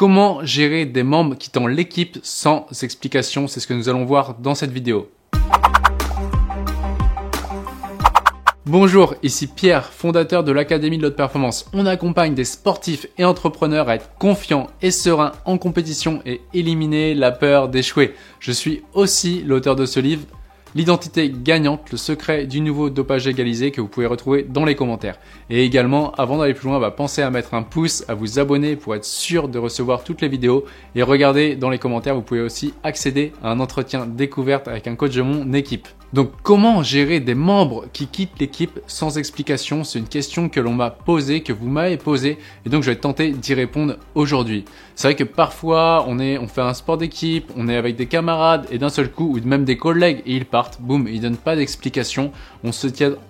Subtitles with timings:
[0.00, 4.54] Comment gérer des membres quittant l'équipe sans explication C'est ce que nous allons voir dans
[4.54, 5.10] cette vidéo.
[8.64, 11.66] Bonjour, ici Pierre, fondateur de l'Académie de l'Haute Performance.
[11.74, 17.14] On accompagne des sportifs et entrepreneurs à être confiants et sereins en compétition et éliminer
[17.14, 18.14] la peur d'échouer.
[18.38, 20.22] Je suis aussi l'auteur de ce livre,
[20.76, 25.18] L'identité gagnante, le secret du nouveau dopage égalisé que vous pouvez retrouver dans les commentaires.
[25.50, 28.76] Et également, avant d'aller plus loin, bah, pensez à mettre un pouce, à vous abonner
[28.76, 30.64] pour être sûr de recevoir toutes les vidéos.
[30.94, 34.94] Et regardez dans les commentaires, vous pouvez aussi accéder à un entretien découverte avec un
[34.94, 35.88] coach de mon équipe.
[36.12, 39.84] Donc comment gérer des membres qui quittent l'équipe sans explication?
[39.84, 42.96] C'est une question que l'on m'a posée, que vous m'avez posée, et donc je vais
[42.96, 44.64] tenter d'y répondre aujourd'hui.
[44.96, 48.78] C'est vrai que parfois on fait un sport d'équipe, on est avec des camarades et
[48.78, 52.32] d'un seul coup ou même des collègues et ils partent, boum, ils donnent pas d'explication,
[52.64, 52.70] on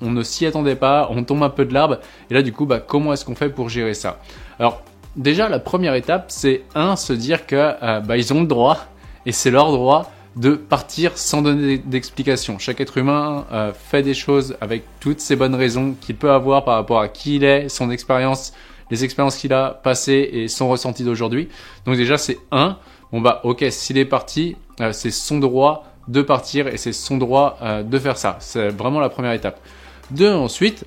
[0.00, 1.98] on ne s'y attendait pas, on tombe un peu de l'arbre.
[2.30, 4.20] Et là du coup bah comment est-ce qu'on fait pour gérer ça?
[4.58, 4.82] Alors
[5.16, 8.86] déjà la première étape c'est un se dire que euh, bah, ils ont le droit
[9.26, 12.58] et c'est leur droit de partir sans donner d'explication.
[12.58, 16.64] Chaque être humain euh, fait des choses avec toutes ces bonnes raisons qu'il peut avoir
[16.64, 18.52] par rapport à qui il est, son expérience,
[18.90, 21.48] les expériences qu'il a passées et son ressenti d'aujourd'hui.
[21.84, 22.78] Donc déjà c'est un.
[23.12, 27.16] Bon bah ok, s'il est parti, euh, c'est son droit de partir et c'est son
[27.16, 28.36] droit euh, de faire ça.
[28.40, 29.60] C'est vraiment la première étape.
[30.10, 30.84] Deux, ensuite,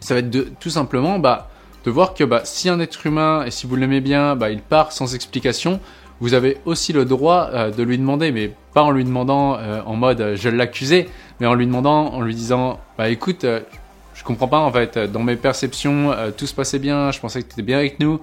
[0.00, 1.48] ça va être de tout simplement bah,
[1.84, 4.60] de voir que bah, si un être humain et si vous l'aimez bien, bah, il
[4.60, 5.80] part sans explication,
[6.20, 9.80] vous avez aussi le droit euh, de lui demander, mais pas en lui demandant euh,
[9.84, 11.08] en mode euh, je l'accusais,
[11.40, 13.44] mais en lui demandant, en lui disant bah écoute,
[14.14, 17.48] je comprends pas en fait, dans mes perceptions, tout se passait bien, je pensais que
[17.48, 18.20] tu étais bien avec nous,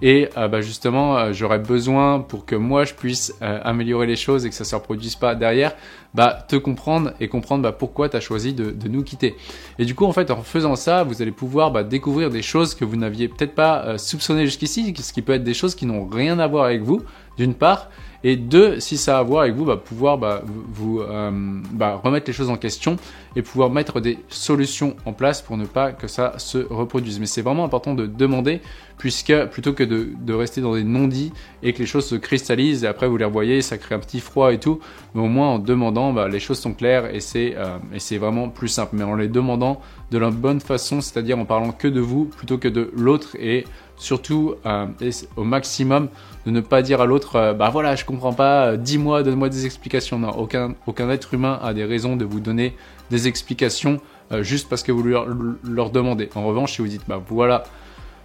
[0.00, 4.54] et bah, justement, j'aurais besoin pour que moi je puisse améliorer les choses et que
[4.54, 5.76] ça se reproduise pas derrière,
[6.14, 9.34] bah te comprendre et comprendre bah, pourquoi tu as choisi de, de, nous quitter.
[9.78, 12.74] Et du coup, en fait, en faisant ça, vous allez pouvoir bah, découvrir des choses
[12.74, 16.06] que vous n'aviez peut-être pas soupçonnées jusqu'ici, ce qui peut être des choses qui n'ont
[16.06, 17.02] rien à voir avec vous,
[17.36, 17.88] d'une part,
[18.26, 21.30] et deux, si ça a à voir avec vous, bah, pouvoir bah, vous euh,
[21.72, 22.96] bah, remettre les choses en question
[23.36, 27.20] et pouvoir mettre des solutions en place pour ne pas que ça se reproduise.
[27.20, 28.62] Mais c'est vraiment important de demander,
[28.96, 31.32] puisque plutôt que de, rester dans des non-dits
[31.62, 34.20] et que les choses se cristallisent et après vous les revoyez, ça crée un petit
[34.20, 34.80] froid et tout,
[35.14, 38.16] mais au moins en demandant, bah, les choses sont claires et c'est euh, et c'est
[38.16, 38.96] vraiment plus simple.
[38.96, 42.56] Mais en les demandant de la bonne façon, c'est-à-dire en parlant que de vous plutôt
[42.56, 43.66] que de l'autre et
[43.96, 44.86] surtout euh,
[45.36, 46.08] au maximum
[46.46, 49.48] de ne pas dire à l'autre euh, bah voilà je comprends pas euh, dis-moi donne-moi
[49.48, 50.18] des explications.
[50.18, 52.76] Non aucun aucun être humain a des raisons de vous donner
[53.10, 54.00] des explications
[54.40, 55.26] juste parce que vous leur,
[55.62, 56.30] leur demandez.
[56.34, 57.64] En revanche si vous dites bah voilà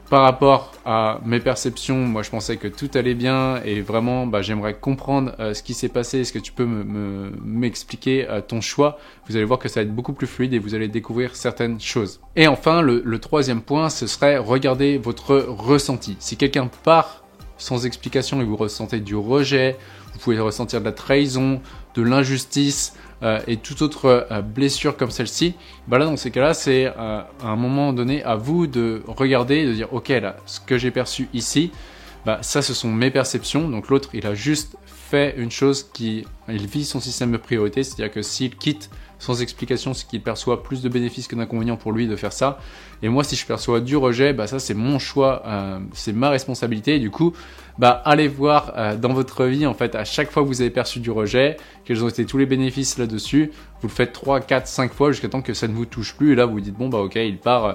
[0.10, 4.42] par rapport à mes perceptions, moi je pensais que tout allait bien et vraiment bah,
[4.42, 6.22] j'aimerais comprendre euh, ce qui s'est passé.
[6.22, 8.98] Est-ce que tu peux m'expliquer me, euh, ton choix?
[9.28, 11.80] Vous allez voir que ça va être beaucoup plus fluide et vous allez découvrir certaines
[11.80, 12.20] choses.
[12.36, 16.18] Et enfin, le, le troisième point, ce serait regarder votre ressenti.
[16.20, 17.24] Si quelqu'un part
[17.60, 19.78] sans explication et vous ressentez du rejet,
[20.14, 21.62] vous pouvez ressentir de la trahison,
[21.94, 25.54] de l'injustice, euh, et toute autre euh, blessure comme celle-ci,
[25.88, 26.92] bah là dans ces cas-là, c'est euh,
[27.44, 30.90] à un moment donné à vous de regarder, de dire ok là, ce que j'ai
[30.90, 31.72] perçu ici,
[32.26, 33.70] bah ça ce sont mes perceptions.
[33.70, 37.84] Donc l'autre il a juste fait une chose qui, il vit son système de priorité,
[37.84, 41.92] c'est-à-dire que s'il quitte sans explication, c'est qu'il perçoit plus de bénéfices que d'inconvénients pour
[41.92, 42.60] lui de faire ça.
[43.04, 46.30] Et moi, si je perçois du rejet, bah ça c'est mon choix, euh, c'est ma
[46.30, 46.96] responsabilité.
[46.96, 47.34] Et du coup,
[47.78, 50.70] bah allez voir euh, dans votre vie en fait à chaque fois que vous avez
[50.70, 53.52] perçu du rejet, quels ont été tous les bénéfices là-dessus.
[53.82, 56.32] Vous le faites 3, 4, 5 fois jusqu'à temps que ça ne vous touche plus.
[56.34, 57.74] Et là, vous vous dites bon bah ok, il part, euh,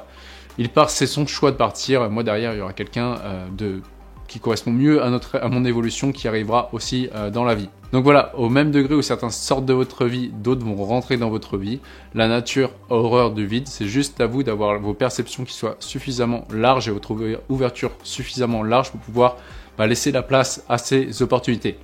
[0.56, 2.08] il part, c'est son choix de partir.
[2.10, 3.16] Moi derrière, il y aura quelqu'un
[3.56, 3.82] de
[4.28, 7.68] qui correspond mieux à, notre, à mon évolution qui arrivera aussi euh, dans la vie.
[7.92, 11.30] Donc voilà, au même degré où certains sortent de votre vie, d'autres vont rentrer dans
[11.30, 11.80] votre vie.
[12.14, 16.44] La nature horreur du vide, c'est juste à vous d'avoir vos perceptions qui soient suffisamment
[16.52, 17.14] larges et votre
[17.48, 19.36] ouverture suffisamment large pour pouvoir
[19.78, 21.78] bah, laisser la place à ces opportunités.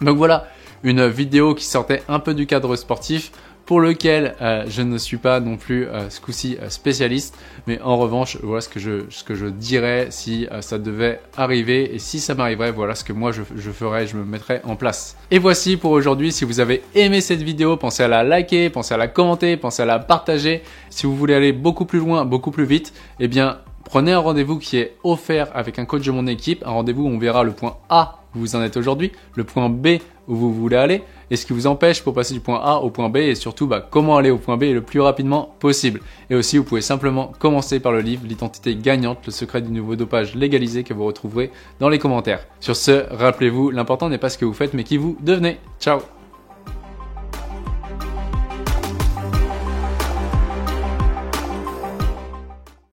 [0.00, 0.46] Donc voilà,
[0.82, 3.32] une vidéo qui sortait un peu du cadre sportif
[3.66, 7.36] pour lequel euh, je ne suis pas non plus euh, ce coup-ci euh, spécialiste,
[7.66, 11.94] mais en revanche, voilà ce que je, ce que je dirais si ça devait arriver,
[11.94, 14.76] et si ça m'arriverait, voilà ce que moi je, je ferais, je me mettrais en
[14.76, 15.16] place.
[15.30, 18.94] Et voici pour aujourd'hui, si vous avez aimé cette vidéo, pensez à la liker, pensez
[18.94, 20.62] à la commenter, pensez à la partager.
[20.90, 24.58] Si vous voulez aller beaucoup plus loin, beaucoup plus vite, eh bien prenez un rendez-vous
[24.58, 27.52] qui est offert avec un coach de mon équipe, un rendez-vous où on verra le
[27.52, 31.36] point A où vous en êtes aujourd'hui, le point B où vous voulez aller, et
[31.36, 33.86] ce qui vous empêche pour passer du point A au point B, et surtout bah,
[33.90, 36.00] comment aller au point B le plus rapidement possible.
[36.30, 39.96] Et aussi, vous pouvez simplement commencer par le livre L'identité gagnante, le secret du nouveau
[39.96, 41.50] dopage légalisé que vous retrouverez
[41.80, 42.46] dans les commentaires.
[42.60, 45.58] Sur ce, rappelez-vous, l'important n'est pas ce que vous faites, mais qui vous devenez.
[45.78, 46.00] Ciao